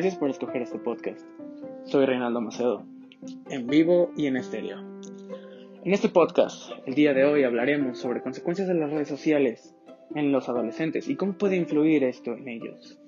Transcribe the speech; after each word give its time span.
Gracias 0.00 0.18
por 0.18 0.30
escoger 0.30 0.62
este 0.62 0.78
podcast. 0.78 1.20
Soy 1.84 2.06
Reinaldo 2.06 2.40
Macedo, 2.40 2.86
en 3.50 3.66
vivo 3.66 4.12
y 4.16 4.28
en 4.28 4.38
estéreo. 4.38 4.78
En 5.84 5.92
este 5.92 6.08
podcast, 6.08 6.72
el 6.86 6.94
día 6.94 7.12
de 7.12 7.26
hoy 7.26 7.44
hablaremos 7.44 7.98
sobre 7.98 8.22
consecuencias 8.22 8.66
de 8.66 8.72
las 8.72 8.90
redes 8.90 9.08
sociales 9.08 9.76
en 10.14 10.32
los 10.32 10.48
adolescentes 10.48 11.06
y 11.06 11.16
cómo 11.16 11.34
puede 11.34 11.56
influir 11.56 12.02
esto 12.04 12.32
en 12.32 12.48
ellos. 12.48 12.98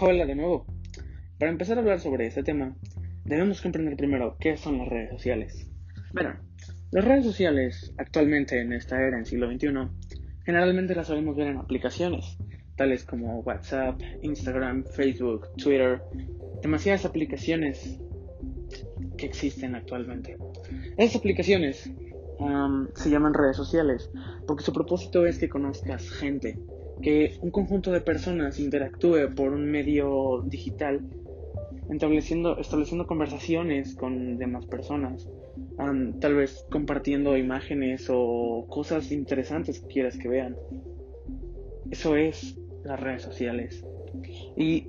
Hola 0.00 0.24
de 0.24 0.34
nuevo. 0.36 0.64
Para 1.38 1.50
empezar 1.50 1.76
a 1.76 1.82
hablar 1.82 2.00
sobre 2.00 2.28
este 2.28 2.42
tema, 2.42 2.74
debemos 3.26 3.60
comprender 3.60 3.94
primero 3.98 4.38
qué 4.40 4.56
son 4.56 4.78
las 4.78 4.88
redes 4.88 5.10
sociales. 5.10 5.70
Bueno, 6.14 6.36
las 6.92 7.04
redes 7.04 7.24
sociales 7.24 7.92
actualmente 7.98 8.60
en 8.60 8.72
esta 8.72 9.02
era, 9.02 9.18
en 9.18 9.26
siglo 9.26 9.50
XXI, 9.50 9.68
generalmente 10.44 10.94
las 10.94 11.08
solemos 11.08 11.36
ver 11.36 11.48
en 11.48 11.58
aplicaciones, 11.58 12.38
tales 12.76 13.04
como 13.04 13.40
WhatsApp, 13.40 14.00
Instagram, 14.22 14.84
Facebook, 14.84 15.48
Twitter, 15.56 16.00
demasiadas 16.62 17.04
aplicaciones 17.04 17.98
que 19.18 19.26
existen 19.26 19.74
actualmente. 19.74 20.36
Estas 20.96 21.16
aplicaciones 21.16 21.90
se 22.94 23.10
llaman 23.10 23.34
redes 23.34 23.56
sociales 23.56 24.10
porque 24.46 24.62
su 24.62 24.72
propósito 24.72 25.26
es 25.26 25.38
que 25.38 25.48
conozcas 25.48 26.10
gente, 26.10 26.58
que 27.02 27.36
un 27.40 27.50
conjunto 27.50 27.90
de 27.92 28.00
personas 28.00 28.60
interactúe 28.60 29.34
por 29.34 29.52
un 29.52 29.70
medio 29.70 30.42
digital, 30.46 31.00
estableciendo, 31.90 32.58
estableciendo 32.58 33.06
conversaciones 33.06 33.94
con 33.94 34.38
demás 34.38 34.66
personas 34.66 35.28
tal 36.20 36.34
vez 36.34 36.66
compartiendo 36.70 37.36
imágenes 37.36 38.08
o 38.10 38.66
cosas 38.68 39.12
interesantes 39.12 39.80
que 39.80 39.86
quieras 39.88 40.16
que 40.16 40.28
vean. 40.28 40.56
Eso 41.90 42.16
es 42.16 42.58
las 42.84 42.98
redes 42.98 43.22
sociales. 43.22 43.84
Y 44.56 44.88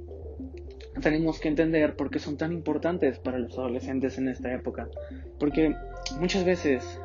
tenemos 1.01 1.39
que 1.39 1.49
entender 1.49 1.95
por 1.95 2.09
qué 2.09 2.19
son 2.19 2.37
tan 2.37 2.53
importantes 2.53 3.19
para 3.19 3.37
los 3.37 3.57
adolescentes 3.57 4.17
en 4.17 4.29
esta 4.29 4.53
época. 4.53 4.89
Porque 5.39 5.75
muchas 6.19 6.45
veces 6.45 7.01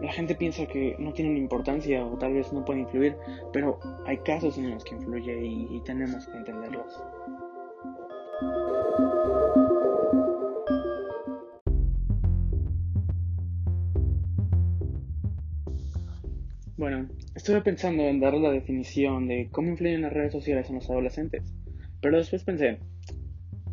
la 0.00 0.12
gente 0.12 0.34
piensa 0.34 0.66
que 0.66 0.96
no 0.98 1.12
tienen 1.12 1.36
importancia 1.36 2.04
o 2.04 2.16
tal 2.18 2.34
vez 2.34 2.52
no 2.52 2.64
pueden 2.64 2.82
influir, 2.82 3.16
pero 3.52 3.78
hay 4.06 4.18
casos 4.18 4.58
en 4.58 4.70
los 4.70 4.84
que 4.84 4.94
influye 4.94 5.44
y 5.44 5.80
tenemos 5.84 6.26
que 6.26 6.36
entenderlos. 6.38 7.02
Estuve 17.42 17.60
pensando 17.60 18.04
en 18.04 18.20
dar 18.20 18.34
la 18.34 18.52
definición 18.52 19.26
de 19.26 19.48
cómo 19.50 19.70
influyen 19.70 20.02
las 20.02 20.12
redes 20.12 20.30
sociales 20.30 20.68
en 20.68 20.76
los 20.76 20.88
adolescentes, 20.88 21.52
pero 22.00 22.16
después 22.16 22.44
pensé, 22.44 22.78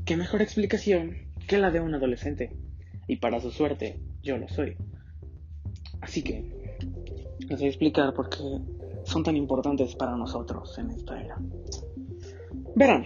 ¿qué 0.06 0.17
mejor 0.17 0.42
explicación 0.42 1.16
que 1.48 1.59
la 1.59 1.70
de 1.70 1.80
un 1.80 1.94
adolescente? 1.94 2.50
Y 3.06 3.17
para 3.17 3.40
su 3.40 3.52
suerte, 3.52 4.00
yo 4.23 4.40
lo 4.40 4.47
soy. 4.50 4.75
Así 6.02 6.23
que, 6.23 6.50
les 7.47 7.59
voy 7.59 7.67
a 7.67 7.70
explicar 7.70 8.12
por 8.16 8.31
qué 8.31 8.40
son 9.03 9.23
tan 9.23 9.38
importantes 9.38 9.95
para 9.95 10.17
nosotros 10.17 10.75
en 10.80 10.90
esta 10.90 11.22
era. 11.22 11.38
Verán, 12.75 13.06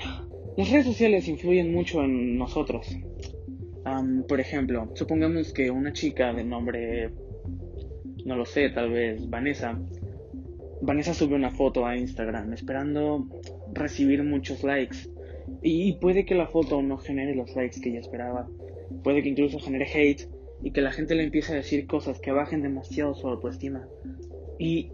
las 0.56 0.72
redes 0.72 0.86
sociales 0.86 1.28
influyen 1.28 1.74
mucho 1.74 2.02
en 2.06 2.38
nosotros. 2.38 2.88
por 4.30 4.40
ejemplo, 4.40 4.90
supongamos 4.96 5.52
que 5.52 5.70
una 5.70 5.92
chica 5.92 6.32
de 6.32 6.46
nombre 6.46 7.12
no 8.24 8.38
lo 8.38 8.46
sé, 8.46 8.70
tal 8.70 8.92
vez 8.92 9.30
Vanessa. 9.30 9.78
Vanessa 10.86 11.14
sube 11.14 11.36
una 11.36 11.50
foto 11.50 11.86
a 11.86 11.96
Instagram 11.96 12.52
esperando 12.52 13.26
recibir 13.72 14.22
muchos 14.22 14.64
likes. 14.64 15.10
Y 15.62 15.94
puede 15.94 16.26
que 16.26 16.36
la 16.36 16.48
foto 16.48 16.82
no 16.82 16.98
genere 16.98 17.36
los 17.36 17.56
likes 17.56 17.80
que 17.80 17.90
ella 17.90 18.02
esperaba. 18.02 18.50
Puede 19.02 19.24
que 19.24 19.30
incluso 19.30 19.60
genere 19.60 19.88
hate 19.94 20.28
y 20.62 20.72
que 20.72 20.82
la 20.82 20.92
gente 20.92 21.16
le 21.16 21.24
empiece 21.24 21.54
a 21.54 21.56
decir 21.56 21.88
cosas 21.88 22.20
que 22.20 22.34
bajen 22.34 22.62
demasiado 22.62 23.16
su 23.16 23.30
autoestima. 23.30 23.88
Y 24.60 24.92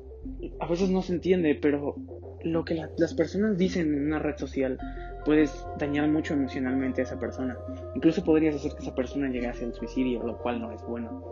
a 0.59 0.67
veces 0.67 0.91
no 0.91 1.01
se 1.01 1.13
entiende, 1.13 1.55
pero 1.55 1.95
lo 2.43 2.65
que 2.65 2.75
las 2.75 3.15
personas 3.15 3.57
dicen 3.57 3.91
en 3.91 4.05
una 4.05 4.19
red 4.19 4.37
social 4.37 4.77
puedes 5.25 5.65
dañar 5.79 6.07
mucho 6.07 6.35
emocionalmente 6.35 7.01
a 7.01 7.05
esa 7.05 7.19
persona. 7.19 7.57
Incluso 7.95 8.23
podrías 8.23 8.55
hacer 8.55 8.73
que 8.73 8.83
esa 8.83 8.93
persona 8.93 9.27
llegase 9.29 9.65
al 9.65 9.73
suicidio, 9.73 10.21
lo 10.21 10.37
cual 10.37 10.61
no 10.61 10.71
es 10.71 10.83
bueno. 10.83 11.23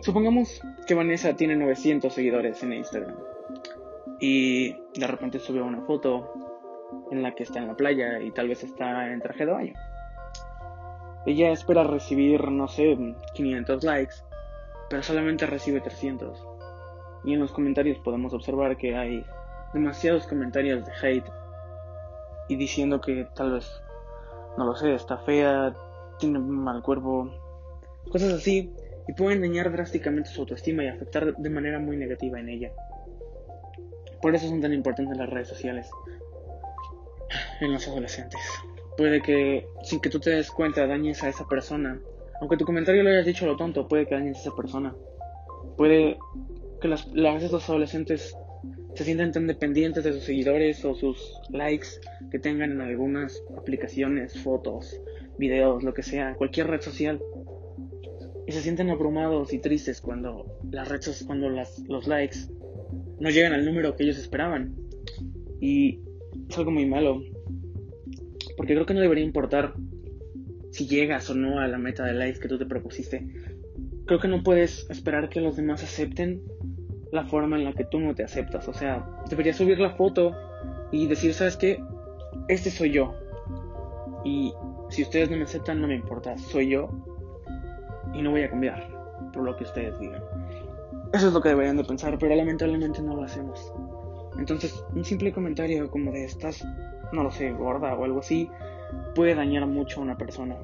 Supongamos 0.00 0.60
que 0.86 0.94
Vanessa 0.94 1.34
tiene 1.34 1.56
900 1.56 2.12
seguidores 2.12 2.62
en 2.62 2.72
Instagram 2.74 3.16
y 4.20 4.72
de 4.72 5.06
repente 5.06 5.38
sube 5.38 5.60
una 5.60 5.82
foto 5.82 6.32
en 7.10 7.22
la 7.22 7.34
que 7.34 7.42
está 7.42 7.58
en 7.58 7.68
la 7.68 7.76
playa 7.76 8.20
y 8.20 8.30
tal 8.30 8.48
vez 8.48 8.62
está 8.62 9.12
en 9.12 9.20
traje 9.20 9.46
de 9.46 9.52
baño. 9.52 9.74
Ella 11.26 11.50
espera 11.50 11.82
recibir, 11.82 12.50
no 12.50 12.68
sé, 12.68 12.96
500 13.34 13.82
likes, 13.82 14.14
pero 14.88 15.02
solamente 15.02 15.44
recibe 15.46 15.80
300. 15.80 16.46
Y 17.24 17.34
en 17.34 17.40
los 17.40 17.50
comentarios 17.50 17.98
podemos 17.98 18.32
observar 18.32 18.76
que 18.76 18.96
hay 18.96 19.24
demasiados 19.74 20.26
comentarios 20.26 20.86
de 20.86 20.92
hate 21.02 21.28
y 22.48 22.56
diciendo 22.56 23.00
que 23.00 23.26
tal 23.34 23.52
vez, 23.52 23.82
no 24.56 24.66
lo 24.66 24.76
sé, 24.76 24.94
está 24.94 25.18
fea, 25.18 25.74
tiene 26.18 26.38
mal 26.38 26.82
cuerpo, 26.82 27.28
cosas 28.08 28.34
así 28.34 28.72
y 29.08 29.12
pueden 29.12 29.40
dañar 29.40 29.70
drásticamente 29.70 30.30
su 30.30 30.40
autoestima 30.42 30.84
y 30.84 30.88
afectar 30.88 31.36
de 31.36 31.50
manera 31.50 31.78
muy 31.78 31.96
negativa 31.96 32.40
en 32.40 32.48
ella. 32.48 32.72
Por 34.20 34.34
eso 34.34 34.48
son 34.48 34.60
tan 34.60 34.72
importantes 34.72 35.16
las 35.16 35.30
redes 35.30 35.48
sociales 35.48 35.88
en 37.60 37.72
los 37.72 37.86
adolescentes. 37.86 38.40
Puede 38.96 39.20
que 39.20 39.66
sin 39.82 40.00
que 40.00 40.10
tú 40.10 40.18
te 40.18 40.30
des 40.30 40.50
cuenta 40.50 40.86
dañes 40.86 41.22
a 41.22 41.28
esa 41.28 41.46
persona. 41.46 42.00
Aunque 42.40 42.56
tu 42.56 42.64
comentario 42.64 43.02
lo 43.02 43.10
hayas 43.10 43.26
dicho 43.26 43.44
a 43.44 43.48
lo 43.48 43.56
tonto, 43.56 43.88
puede 43.88 44.06
que 44.06 44.14
dañes 44.14 44.38
a 44.38 44.40
esa 44.40 44.56
persona. 44.56 44.94
Puede 45.76 46.18
que 46.80 46.88
las, 46.88 47.06
las 47.08 47.50
los 47.50 47.68
adolescentes 47.68 48.36
se 48.94 49.04
sientan 49.04 49.32
tan 49.32 49.46
dependientes 49.46 50.04
de 50.04 50.12
sus 50.12 50.24
seguidores 50.24 50.84
o 50.84 50.94
sus 50.94 51.38
likes 51.50 51.88
que 52.30 52.38
tengan 52.38 52.72
en 52.72 52.80
algunas 52.80 53.42
aplicaciones, 53.56 54.42
fotos, 54.42 54.98
videos, 55.38 55.82
lo 55.82 55.92
que 55.92 56.02
sea, 56.02 56.34
cualquier 56.34 56.68
red 56.68 56.80
social 56.80 57.20
y 58.46 58.52
se 58.52 58.62
sienten 58.62 58.90
abrumados 58.90 59.52
y 59.52 59.58
tristes 59.58 60.00
cuando 60.00 60.46
las 60.70 60.88
redes, 60.88 61.24
cuando 61.26 61.50
las, 61.50 61.80
los 61.88 62.06
likes 62.06 62.38
no 63.18 63.28
llegan 63.30 63.52
al 63.52 63.64
número 63.64 63.96
que 63.96 64.04
ellos 64.04 64.18
esperaban. 64.18 64.76
Y 65.60 66.00
es 66.48 66.56
algo 66.56 66.70
muy 66.70 66.86
malo. 66.86 67.22
Porque 68.56 68.74
creo 68.74 68.86
que 68.86 68.94
no 68.94 69.00
debería 69.00 69.24
importar 69.24 69.74
si 70.70 70.86
llegas 70.86 71.28
o 71.28 71.34
no 71.34 71.58
a 71.58 71.66
la 71.66 71.78
meta 71.78 72.04
de 72.04 72.14
likes 72.14 72.38
que 72.38 72.48
tú 72.48 72.56
te 72.56 72.66
propusiste. 72.66 73.26
Creo 74.06 74.20
que 74.20 74.28
no 74.28 74.44
puedes 74.44 74.88
esperar 74.90 75.28
que 75.28 75.40
los 75.40 75.56
demás 75.56 75.82
acepten 75.82 76.42
la 77.10 77.24
forma 77.24 77.56
en 77.56 77.64
la 77.64 77.72
que 77.72 77.84
tú 77.84 77.98
no 77.98 78.14
te 78.14 78.22
aceptas. 78.22 78.68
O 78.68 78.72
sea, 78.72 79.08
deberías 79.28 79.56
subir 79.56 79.80
la 79.80 79.96
foto 79.96 80.36
y 80.92 81.08
decir, 81.08 81.34
¿sabes 81.34 81.56
qué? 81.56 81.82
Este 82.48 82.70
soy 82.70 82.92
yo. 82.92 83.12
Y 84.24 84.52
si 84.90 85.02
ustedes 85.02 85.30
no 85.30 85.36
me 85.36 85.44
aceptan, 85.44 85.80
no 85.80 85.88
me 85.88 85.96
importa. 85.96 86.38
Soy 86.38 86.68
yo 86.70 87.05
y 88.16 88.22
no 88.22 88.30
voy 88.30 88.42
a 88.42 88.50
cambiar 88.50 88.88
por 89.32 89.44
lo 89.44 89.56
que 89.56 89.64
ustedes 89.64 89.98
digan. 89.98 90.22
Eso 91.12 91.28
es 91.28 91.32
lo 91.32 91.40
que 91.40 91.50
deberían 91.50 91.76
de 91.76 91.84
pensar, 91.84 92.18
pero 92.18 92.34
lamentablemente 92.34 93.02
no 93.02 93.14
lo 93.14 93.22
hacemos. 93.22 93.72
Entonces, 94.38 94.84
un 94.94 95.04
simple 95.04 95.32
comentario 95.32 95.90
como 95.90 96.12
de 96.12 96.24
estás, 96.24 96.64
no 97.12 97.22
lo 97.22 97.30
sé, 97.30 97.52
gorda 97.52 97.94
o 97.94 98.04
algo 98.04 98.20
así, 98.20 98.50
puede 99.14 99.34
dañar 99.34 99.66
mucho 99.66 100.00
a 100.00 100.04
una 100.04 100.18
persona. 100.18 100.56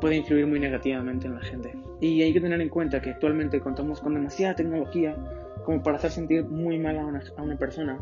Puede 0.00 0.16
influir 0.16 0.46
muy 0.46 0.60
negativamente 0.60 1.26
en 1.26 1.34
la 1.34 1.40
gente. 1.40 1.74
Y 2.00 2.22
hay 2.22 2.32
que 2.32 2.40
tener 2.40 2.60
en 2.60 2.68
cuenta 2.68 3.00
que 3.00 3.10
actualmente 3.10 3.60
contamos 3.60 4.00
con 4.00 4.14
demasiada 4.14 4.54
tecnología 4.54 5.16
como 5.64 5.82
para 5.82 5.96
hacer 5.96 6.10
sentir 6.10 6.44
muy 6.44 6.78
mal 6.78 6.98
a 6.98 7.06
una, 7.06 7.22
a 7.36 7.42
una 7.42 7.56
persona, 7.56 7.98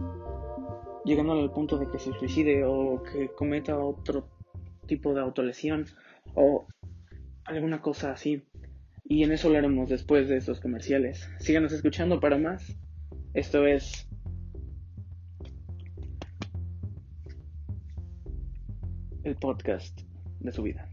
llegando 1.05 1.33
al 1.33 1.51
punto 1.51 1.79
de 1.79 1.89
que 1.89 1.99
se 1.99 2.13
suicide 2.13 2.65
o 2.65 3.03
que 3.03 3.29
cometa 3.29 3.79
otro 3.79 4.27
tipo 4.87 5.15
de 5.15 5.21
autolesión 5.21 5.87
o 6.35 6.67
alguna 7.45 7.81
cosa 7.81 8.13
así. 8.13 8.43
Y 9.05 9.23
en 9.23 9.33
eso 9.33 9.49
hablaremos 9.49 9.89
después 9.89 10.29
de 10.29 10.37
estos 10.37 10.61
comerciales. 10.61 11.29
Síganos 11.39 11.73
escuchando 11.73 12.21
para 12.21 12.39
más. 12.39 12.77
Esto 13.35 13.67
es 13.67 14.09
el 19.25 19.37
podcast 19.37 20.01
de 20.41 20.53
su 20.53 20.63
vida. 20.63 20.89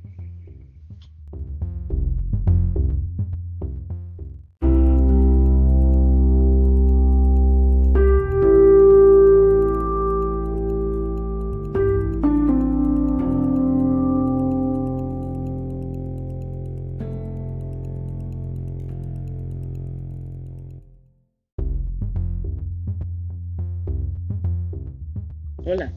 Hola, 25.63 25.93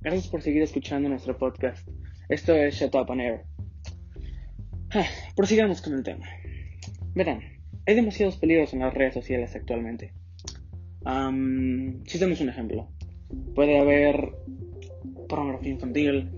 gracias 0.00 0.28
por 0.28 0.40
seguir 0.40 0.62
escuchando 0.62 1.10
nuestro 1.10 1.36
podcast. 1.36 1.86
Esto 2.30 2.54
es 2.54 2.76
Shut 2.76 2.94
Up 2.94 3.10
on 3.10 3.20
Air. 3.20 3.42
Ah, 4.94 5.04
prosigamos 5.36 5.82
con 5.82 5.92
el 5.92 6.02
tema. 6.02 6.24
Verán, 7.14 7.40
hay 7.84 7.96
demasiados 7.96 8.38
peligros 8.38 8.72
en 8.72 8.78
las 8.78 8.94
redes 8.94 9.12
sociales 9.12 9.54
actualmente. 9.54 10.14
si 12.06 12.18
tenemos 12.18 12.40
un 12.40 12.48
ejemplo, 12.48 12.88
puede 13.54 13.78
haber 13.78 14.32
pornografía 15.28 15.72
infantil, 15.72 16.30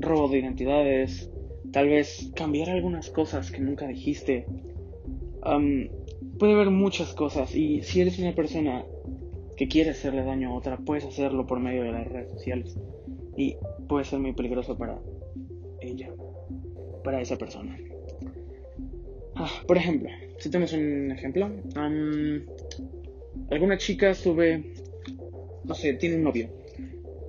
robo 0.00 0.28
de 0.28 0.40
identidades, 0.40 1.30
tal 1.72 1.88
vez 1.88 2.30
cambiar 2.36 2.68
algunas 2.68 3.08
cosas 3.08 3.50
que 3.50 3.60
nunca 3.60 3.88
dijiste. 3.88 4.44
puede 6.38 6.52
haber 6.52 6.68
muchas 6.68 7.14
cosas 7.14 7.54
y 7.54 7.80
si 7.80 8.02
eres 8.02 8.18
una 8.18 8.34
persona 8.34 8.84
que 9.56 9.68
quiere 9.68 9.90
hacerle 9.90 10.24
daño 10.24 10.50
a 10.50 10.54
otra, 10.54 10.78
puedes 10.78 11.04
hacerlo 11.04 11.46
por 11.46 11.60
medio 11.60 11.82
de 11.82 11.92
las 11.92 12.06
redes 12.06 12.30
sociales. 12.30 12.76
Y 13.36 13.56
puede 13.88 14.04
ser 14.04 14.18
muy 14.18 14.32
peligroso 14.32 14.76
para 14.76 14.98
ella, 15.80 16.10
para 17.02 17.20
esa 17.20 17.36
persona. 17.36 17.76
Ah, 19.36 19.50
por 19.66 19.76
ejemplo, 19.76 20.08
si 20.38 20.50
tenemos 20.50 20.72
un 20.72 21.10
ejemplo, 21.10 21.50
alguna 23.50 23.78
chica 23.78 24.14
sube, 24.14 24.64
no 25.64 25.74
sé, 25.74 25.94
tiene 25.94 26.16
un 26.16 26.24
novio. 26.24 26.48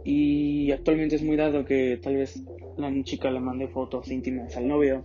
Y 0.04 0.72
actualmente 0.72 1.16
es 1.16 1.24
muy 1.24 1.36
dado 1.36 1.66
que 1.66 2.00
tal 2.02 2.16
vez 2.16 2.44
la 2.78 2.92
chica 3.04 3.32
le 3.32 3.40
mande 3.40 3.68
fotos 3.68 4.12
íntimas 4.12 4.56
al 4.56 4.68
novio. 4.68 5.04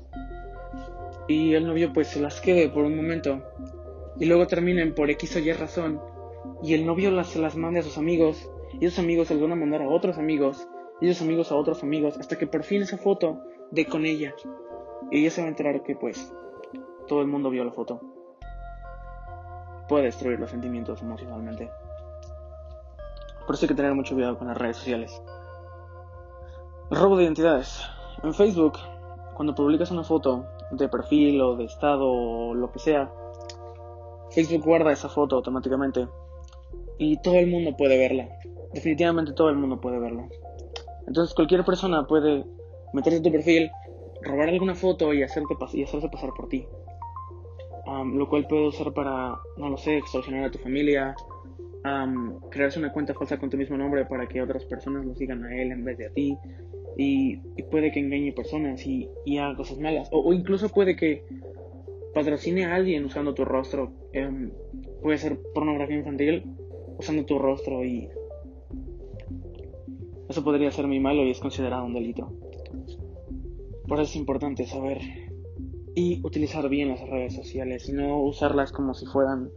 Y 1.27 1.55
el 1.55 1.67
novio 1.67 1.93
pues 1.93 2.09
se 2.09 2.21
las 2.21 2.41
quede 2.41 2.69
por 2.69 2.85
un 2.85 2.97
momento. 2.97 3.43
Y 4.19 4.27
luego 4.27 4.47
terminen 4.47 4.95
por 4.95 5.11
X 5.11 5.37
o 5.37 5.39
Y 5.39 5.53
razón 5.53 6.01
y 6.63 6.75
el 6.75 6.87
novio 6.87 7.11
las, 7.11 7.35
las 7.37 7.57
manda 7.57 7.81
a 7.81 7.83
sus 7.83 7.99
amigos, 7.99 8.51
y 8.73 8.87
esos 8.87 8.99
amigos 8.99 9.29
se 9.29 9.35
las 9.35 9.43
van 9.43 9.53
a 9.53 9.57
mandar 9.57 9.83
a 9.83 9.89
otros 9.89 10.19
amigos, 10.19 10.67
y 11.01 11.09
esos 11.09 11.23
amigos 11.23 11.51
a 11.51 11.57
otros 11.57 11.83
amigos, 11.83 12.17
hasta 12.19 12.37
que 12.37 12.47
por 12.47 12.63
fin 12.63 12.83
esa 12.83 12.99
foto 12.99 13.41
de 13.71 13.87
con 13.87 14.05
ella. 14.05 14.35
Y 15.11 15.21
ella 15.21 15.31
se 15.31 15.41
va 15.41 15.47
a 15.47 15.51
enterar 15.51 15.83
que 15.83 15.97
pues 15.97 16.33
todo 17.07 17.23
el 17.23 17.27
mundo 17.27 17.51
vio 17.51 17.65
la 17.65 17.73
foto. 17.73 18.01
Puede 19.89 20.05
destruir 20.05 20.39
los 20.39 20.51
sentimientos 20.51 21.03
emocionalmente. 21.03 21.71
Por 23.47 23.55
eso 23.55 23.65
hay 23.65 23.69
que 23.69 23.75
tener 23.75 23.95
mucho 23.95 24.15
cuidado 24.15 24.39
con 24.39 24.47
las 24.47 24.57
redes 24.57 24.77
sociales. 24.77 25.21
Robo 26.91 27.17
de 27.17 27.25
identidades. 27.25 27.83
En 28.23 28.35
Facebook, 28.35 28.79
cuando 29.35 29.55
publicas 29.55 29.91
una 29.91 30.05
foto 30.05 30.45
de 30.71 30.89
perfil 30.89 31.41
o 31.41 31.57
de 31.57 31.65
estado 31.65 32.09
o 32.09 32.55
lo 32.55 32.71
que 32.71 32.79
sea, 32.79 33.11
Facebook 34.31 34.65
guarda 34.65 34.93
esa 34.93 35.09
foto 35.09 35.37
automáticamente 35.37 36.07
y 37.01 37.17
todo 37.17 37.37
el 37.37 37.47
mundo 37.47 37.77
puede 37.77 37.97
verla. 37.97 38.29
Definitivamente 38.75 39.33
todo 39.33 39.49
el 39.49 39.57
mundo 39.57 39.81
puede 39.81 39.99
verla. 39.99 40.29
Entonces 41.09 41.35
cualquier 41.35 41.65
persona 41.65 42.07
puede 42.07 42.45
meterse 42.93 43.17
en 43.17 43.23
tu 43.23 43.33
perfil, 43.33 43.71
robar 44.23 44.51
alguna 44.51 44.75
foto 44.75 45.15
y, 45.15 45.23
hacerte 45.23 45.55
y 45.73 45.83
hacerse 45.83 46.11
pasar 46.11 46.31
por 46.37 46.49
ti. 46.49 46.67
lo 47.87 48.29
cual 48.29 48.47
puede 48.47 48.69
usar 48.69 48.93
para, 48.93 49.39
no 49.57 49.71
lo 49.71 49.79
sé, 49.79 49.97
extorsionar 49.97 50.45
a 50.45 50.51
tu 50.51 50.59
familia, 50.59 51.17
crearse 52.51 52.79
una 52.79 52.93
cuenta 52.93 53.15
falsa 53.15 53.39
con 53.39 53.49
tu 53.49 53.57
mismo 53.57 53.79
nombre 53.79 54.05
para 54.05 54.27
que 54.27 54.43
otras 54.43 54.67
personas 54.67 55.07
lo 55.07 55.15
sigan 55.15 55.43
a 55.45 55.57
él 55.57 55.73
en 55.73 55.83
vez 55.83 55.97
de 55.97 56.07
a 56.07 56.11
ti. 56.11 56.37
Y, 56.99 57.37
puede 57.71 57.93
que 57.93 58.01
engañe 58.01 58.33
personas 58.33 58.87
y, 58.87 59.09
haga 59.39 59.57
cosas 59.57 59.79
malas. 59.79 60.11
O, 60.13 60.35
incluso 60.35 60.69
puede 60.69 60.97
que 60.97 61.25
patrocine 62.13 62.67
a 62.67 62.75
alguien 62.75 63.07
usando 63.07 63.33
tu 63.33 63.47
rostro. 63.47 63.91
Em, 64.13 64.51
puede 65.01 65.17
ser 65.17 65.39
pornografía 65.55 65.97
infantil 65.97 66.60
usando 67.01 67.25
tu 67.25 67.39
rostro 67.39 67.85
y 67.85 68.09
eso 70.29 70.45
podría 70.45 70.71
ser 70.71 70.87
muy 70.87 71.01
malo 71.01 71.25
y 71.25 71.31
es 71.33 71.41
considerado 71.41 71.85
un 71.85 71.95
delito. 71.95 72.33
Por 73.89 73.99
eso 73.99 74.11
es 74.11 74.17
importante 74.17 74.65
saber 74.67 74.99
y 75.95 76.21
utilizar 76.25 76.69
bien 76.69 76.91
las 76.91 77.01
redes 77.01 77.35
sociales 77.35 77.89
y 77.89 77.93
no 77.93 78.23
usarlas 78.23 78.71
como 78.71 78.95
si 78.95 79.07
fueran 79.07 79.51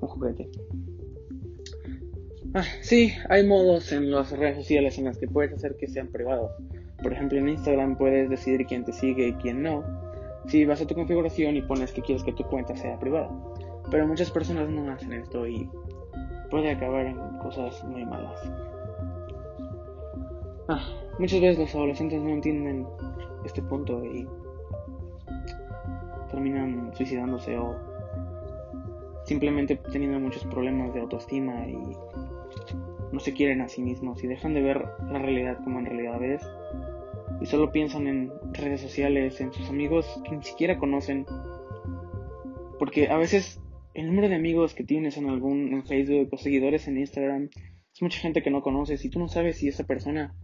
un 0.00 0.08
juguete. 0.08 0.48
Ah, 2.54 2.64
sí, 2.80 3.12
hay 3.28 3.46
modos 3.46 3.92
en 3.92 4.10
las 4.10 4.30
redes 4.30 4.56
sociales 4.56 4.98
en 4.98 5.06
las 5.06 5.18
que 5.18 5.26
puedes 5.26 5.52
hacer 5.52 5.76
que 5.76 5.88
sean 5.88 6.08
privados. 6.08 6.52
Por 7.02 7.12
ejemplo, 7.12 7.38
en 7.38 7.48
Instagram 7.48 7.96
puedes 7.96 8.28
decidir 8.28 8.66
quién 8.66 8.84
te 8.84 8.92
sigue 8.92 9.28
y 9.28 9.32
quién 9.34 9.62
no. 9.62 9.82
Si 10.46 10.64
vas 10.64 10.80
a 10.80 10.86
tu 10.86 10.94
configuración 10.94 11.56
y 11.56 11.62
pones 11.62 11.92
que 11.92 12.02
quieres 12.02 12.22
que 12.24 12.32
tu 12.32 12.44
cuenta 12.44 12.76
sea 12.76 12.98
privada. 12.98 13.30
Pero 13.90 14.06
muchas 14.06 14.30
personas 14.30 14.68
no 14.68 14.90
hacen 14.92 15.12
esto 15.12 15.46
y 15.46 15.68
puede 16.50 16.70
acabar 16.70 17.06
en 17.06 17.16
cosas 17.38 17.82
muy 17.84 18.04
malas. 18.04 18.40
Ah, 20.68 20.86
muchas 21.18 21.40
veces 21.40 21.58
los 21.58 21.74
adolescentes 21.74 22.20
no 22.20 22.30
entienden 22.30 22.86
este 23.44 23.62
punto 23.62 24.04
y 24.04 24.26
terminan 26.30 26.92
suicidándose 26.94 27.58
o 27.58 27.74
simplemente 29.24 29.76
teniendo 29.76 30.20
muchos 30.20 30.44
problemas 30.44 30.92
de 30.94 31.00
autoestima 31.00 31.66
y 31.66 31.76
no 33.12 33.20
se 33.20 33.32
quieren 33.32 33.60
a 33.60 33.68
sí 33.68 33.82
mismos 33.82 34.22
y 34.22 34.26
dejan 34.26 34.54
de 34.54 34.62
ver 34.62 34.88
la 35.10 35.18
realidad 35.18 35.58
como 35.64 35.78
en 35.78 35.86
realidad 35.86 36.22
es. 36.22 36.42
Y 37.40 37.46
solo 37.46 37.72
piensan 37.72 38.06
en 38.06 38.32
redes 38.52 38.80
sociales, 38.80 39.40
en 39.40 39.52
sus 39.52 39.68
amigos 39.70 40.20
que 40.28 40.36
ni 40.36 40.42
siquiera 40.42 40.78
conocen. 40.78 41.26
Porque 42.78 43.08
a 43.08 43.16
veces 43.16 43.59
el 43.94 44.06
número 44.06 44.28
de 44.28 44.36
amigos 44.36 44.74
que 44.74 44.84
tienes 44.84 45.16
en 45.16 45.28
algún 45.28 45.72
en 45.72 45.84
Facebook 45.84 46.28
o 46.32 46.36
seguidores 46.36 46.86
en 46.88 46.98
Instagram 46.98 47.50
es 47.92 48.02
mucha 48.02 48.20
gente 48.20 48.42
que 48.42 48.50
no 48.50 48.62
conoces 48.62 49.04
y 49.04 49.10
tú 49.10 49.18
no 49.18 49.28
sabes 49.28 49.58
si 49.58 49.68
esa 49.68 49.84
persona 49.84 50.34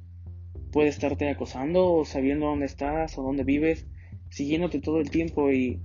puede 0.73 0.89
estarte 0.89 1.29
acosando 1.29 1.93
o 1.93 2.05
sabiendo 2.05 2.47
dónde 2.47 2.67
estás 2.67 3.17
o 3.19 3.23
dónde 3.23 3.45
vives, 3.45 3.87
siguiéndote 4.31 4.81
todo 4.81 5.01
el 5.01 5.11
tiempo 5.11 5.51
y 5.53 5.81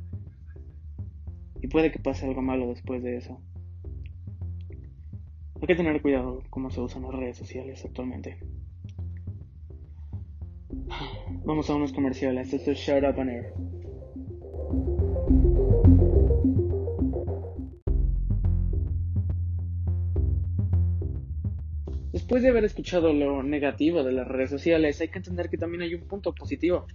y 1.61 1.67
puede 1.67 1.91
que 1.91 1.99
pase 1.99 2.25
algo 2.25 2.41
malo 2.41 2.67
después 2.67 3.03
de 3.03 3.17
eso. 3.17 3.39
Hay 5.61 5.67
que 5.67 5.75
tener 5.75 6.01
cuidado 6.01 6.41
cómo 6.49 6.71
se 6.71 6.81
usan 6.81 7.03
las 7.03 7.13
redes 7.13 7.37
sociales 7.37 7.85
actualmente. 7.85 8.39
Vamos 11.45 11.69
a 11.69 11.75
unos 11.75 11.93
comerciales. 11.93 12.51
Esto 12.51 12.71
es 12.71 12.79
Shout 12.79 13.03
Up 13.03 13.19
on 13.19 13.29
Air. 13.29 13.53
Después 22.11 22.43
de 22.43 22.49
haber 22.49 22.65
escuchado 22.65 23.13
lo 23.13 23.41
negativo 23.41 24.03
de 24.03 24.11
las 24.11 24.27
redes 24.27 24.49
sociales, 24.49 24.99
hay 24.99 25.07
que 25.07 25.19
entender 25.19 25.49
que 25.49 25.57
también 25.57 25.83
hay 25.83 25.95
un 25.95 26.07
punto 26.07 26.33
positivo. 26.33 26.85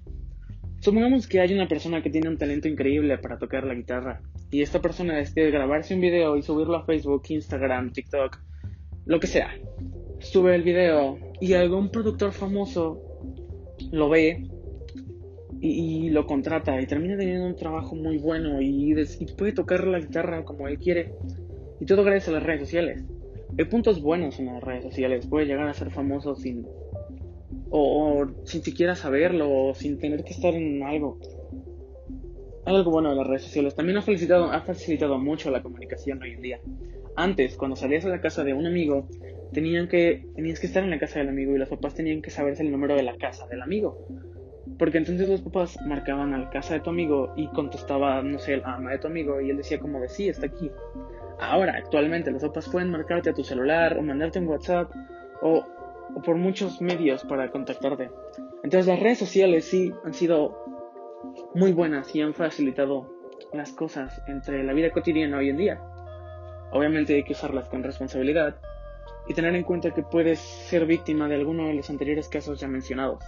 Supongamos 0.81 1.27
que 1.27 1.41
hay 1.41 1.55
una 1.55 1.67
persona 1.67 2.03
que 2.03 2.11
tiene 2.11 2.29
un 2.29 2.37
talento 2.37 2.69
increíble 2.69 3.17
para 3.17 3.39
tocar 3.39 3.65
la 3.65 3.75
guitarra 3.75 4.21
y 4.51 4.61
esta 4.61 4.83
persona 4.83 5.17
decide 5.17 5.51
grabarse 5.51 5.95
un 5.95 6.03
video 6.03 6.37
y 6.37 6.43
subirlo 6.43 6.77
a 6.77 6.85
Facebook, 6.85 7.23
Instagram, 7.31 7.93
TikTok, 7.93 8.39
lo 9.07 9.19
que 9.19 9.27
sea. 9.27 9.55
Sube 10.19 10.55
el 10.55 10.63
video 10.63 11.19
y 11.41 11.55
algún 11.55 11.91
productor 11.91 12.33
famoso 12.33 13.01
lo 13.91 14.11
ve 14.11 14.47
y, 15.63 16.11
lo 16.11 16.27
contrata 16.27 16.79
y 16.79 16.87
termina 16.87 17.17
teniendo 17.17 17.47
un 17.47 17.57
trabajo 17.57 17.97
muy 17.97 18.19
bueno 18.19 18.61
y 18.61 18.95
puede 19.37 19.53
tocar 19.53 19.87
la 19.87 19.99
guitarra 19.99 20.45
como 20.45 20.69
él 20.69 20.79
quiere. 20.79 21.15
Y 21.81 21.87
todo 21.87 22.05
gracias 22.05 22.29
a 22.29 22.33
las 22.33 22.43
redes 22.43 22.61
sociales 22.61 23.03
hay 23.59 23.65
puntos 23.65 24.03
buenos 24.03 24.39
en 24.39 24.47
las 24.47 24.63
redes 24.63 24.85
sociales. 24.85 25.27
Puede 25.27 25.47
llegar 25.47 25.69
a 25.69 25.75
ser 25.75 25.91
famoso 25.91 26.37
sin. 26.37 26.67
O, 27.71 28.27
sin 28.45 28.63
siquiera 28.63 28.95
saberlo, 28.95 29.51
o 29.51 29.75
sin 29.75 29.99
tener 29.99 30.25
que 30.25 30.33
estar 30.33 30.55
en 30.55 30.83
algo. 30.83 31.19
Algo 32.65 32.91
bueno 32.91 33.11
de 33.11 33.17
las 33.17 33.27
redes 33.27 33.43
sociales. 33.43 33.75
También 33.75 33.99
ha 33.99 34.03
facilitado, 34.03 34.53
ha 34.53 34.61
facilitado 34.61 35.19
mucho 35.19 35.51
la 35.51 35.63
comunicación 35.63 36.23
hoy 36.23 36.33
en 36.33 36.43
día. 36.43 36.61
Antes, 37.17 37.57
cuando 37.57 37.77
salías 37.77 38.05
a 38.05 38.09
la 38.09 38.21
casa 38.21 38.45
de 38.45 38.53
un 38.53 38.67
amigo, 38.67 39.09
tenían 39.53 39.89
que, 39.89 40.27
tenías 40.35 40.61
que 40.61 40.67
estar 40.67 40.83
en 40.85 40.91
la 40.91 40.99
casa 40.99 41.19
del 41.19 41.29
amigo 41.29 41.55
y 41.55 41.59
los 41.59 41.69
papás 41.69 41.95
tenían 41.95 42.21
que 42.23 42.31
saberse 42.31 42.63
el 42.63 42.71
número 42.71 42.95
de 42.95 43.03
la 43.03 43.17
casa 43.17 43.47
del 43.47 43.63
amigo. 43.63 44.07
Porque 44.79 44.99
entonces 44.99 45.29
los 45.29 45.41
papás 45.41 45.79
marcaban 45.87 46.35
a 46.35 46.39
la 46.39 46.51
casa 46.51 46.75
de 46.75 46.81
tu 46.81 46.91
amigo 46.91 47.33
y 47.37 47.47
contestaba, 47.49 48.21
no 48.23 48.39
sé, 48.39 48.59
la 48.59 48.75
ama 48.75 48.91
de 48.91 48.99
tu 48.99 49.07
amigo 49.07 49.41
y 49.41 49.51
él 49.51 49.57
decía 49.57 49.79
como 49.79 50.01
de 50.01 50.09
sí, 50.09 50.29
está 50.29 50.47
aquí. 50.47 50.71
Ahora, 51.39 51.75
actualmente, 51.77 52.31
los 52.31 52.43
papás 52.43 52.69
pueden 52.69 52.91
marcarte 52.91 53.31
a 53.31 53.35
tu 53.35 53.45
celular 53.45 53.97
o 53.99 54.03
mandarte 54.03 54.39
un 54.39 54.49
WhatsApp 54.49 54.91
o, 55.43 55.65
por 56.25 56.37
muchos 56.37 56.81
medios 56.81 57.25
para 57.25 57.51
contactarte. 57.51 58.11
Entonces 58.63 58.87
las 58.87 59.01
redes 59.01 59.19
sociales 59.19 59.65
sí 59.67 59.93
han 60.05 60.15
sido 60.15 60.65
muy 61.55 61.73
buenas 61.73 62.15
y 62.15 62.23
han 62.23 62.35
facilitado 62.35 63.11
las 63.53 63.73
cosas 63.73 64.23
entre 64.27 64.65
la 64.65 64.73
vida 64.73 64.91
cotidiana 64.91 65.39
hoy 65.39 65.51
en 65.51 65.57
día. 65.57 65.81
Obviamente 66.73 67.15
hay 67.15 67.23
que 67.23 67.33
usarlas 67.33 67.69
con 67.69 67.83
responsabilidad 67.83 68.57
y 69.29 69.35
tener 69.35 69.55
en 69.55 69.63
cuenta 69.63 69.93
que 69.93 70.03
puedes 70.03 70.39
ser 70.39 70.87
víctima 70.87 71.29
de 71.29 71.35
alguno 71.37 71.67
de 71.67 71.75
los 71.75 71.91
anteriores 71.91 72.29
casos 72.29 72.61
ya 72.61 72.69
mencionados. 72.69 73.23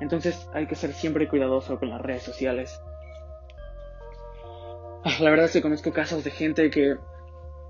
Entonces 0.00 0.48
hay 0.52 0.66
que 0.66 0.74
ser 0.74 0.92
siempre 0.92 1.28
cuidadoso 1.28 1.78
con 1.78 1.90
las 1.90 2.00
redes 2.00 2.22
sociales. 2.22 2.80
La 5.20 5.30
verdad 5.30 5.46
es 5.46 5.52
que 5.52 5.62
conozco 5.62 5.92
casos 5.92 6.24
de 6.24 6.30
gente 6.32 6.68
que 6.68 6.96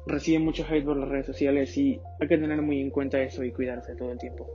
recibe 0.07 0.39
mucho 0.39 0.65
hate 0.69 0.85
por 0.85 0.97
las 0.97 1.09
redes 1.09 1.27
sociales 1.27 1.77
y 1.77 2.01
hay 2.19 2.29
que 2.29 2.39
tener 2.39 2.63
muy 2.63 2.81
en 2.81 2.91
cuenta 2.91 3.21
eso 3.21 3.45
y 3.45 3.53
cuidarse 3.53 3.95
todo 3.95 4.11
el 4.13 4.19
tiempo. 4.19 4.49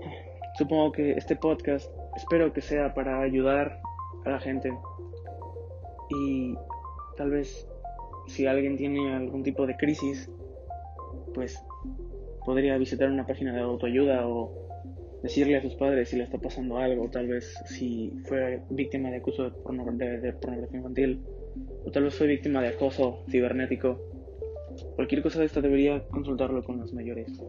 Supongo 0.58 0.92
que 0.92 1.12
este 1.12 1.36
podcast 1.36 1.90
espero 2.14 2.52
que 2.52 2.60
sea 2.60 2.92
para 2.92 3.20
ayudar 3.20 3.80
a 4.26 4.30
la 4.30 4.40
gente 4.40 4.70
y 6.10 6.54
tal 7.16 7.30
vez 7.30 7.66
si 8.26 8.46
alguien 8.46 8.76
tiene 8.76 9.14
algún 9.14 9.42
tipo 9.42 9.66
de 9.66 9.76
crisis, 9.76 10.30
pues 11.32 11.58
podría 12.44 12.76
visitar 12.76 13.08
una 13.08 13.26
página 13.26 13.54
de 13.54 13.62
autoayuda 13.62 14.26
o 14.28 14.63
decirle 15.24 15.56
a 15.56 15.62
sus 15.62 15.74
padres 15.74 16.10
si 16.10 16.16
le 16.16 16.24
está 16.24 16.36
pasando 16.36 16.76
algo, 16.76 17.08
tal 17.08 17.26
vez 17.26 17.54
si 17.64 18.12
fue 18.26 18.60
víctima 18.68 19.10
de 19.10 19.16
acuso 19.16 19.44
de, 19.44 19.50
pornografía 19.52 20.76
infantil, 20.76 21.22
o 21.82 21.90
tal 21.90 22.04
vez 22.04 22.14
fue 22.14 22.26
víctima 22.26 22.60
de 22.60 22.68
acoso 22.68 23.24
cibernético. 23.30 23.98
Cualquier 24.96 25.22
cosa 25.22 25.40
de 25.40 25.46
esta 25.46 25.62
debería 25.62 26.06
consultarlo 26.08 26.62
con 26.62 26.78
los 26.78 26.92
mayores. 26.92 27.42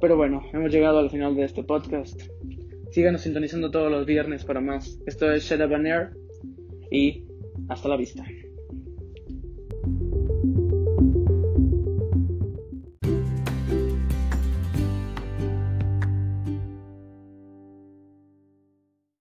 Pero 0.00 0.16
bueno, 0.16 0.44
hemos 0.52 0.70
llegado 0.70 1.00
al 1.00 1.10
final 1.10 1.34
de 1.34 1.44
este 1.44 1.64
podcast. 1.64 2.22
Síganos 2.92 3.22
sintonizando 3.22 3.72
todos 3.72 3.90
los 3.90 4.06
viernes 4.06 4.44
para 4.44 4.60
más. 4.60 5.00
Esto 5.06 5.32
es 5.32 5.50
and 5.50 5.86
Air 5.86 6.10
y 6.92 7.24
hasta 7.68 7.88
la 7.88 7.96
vista. 7.96 8.24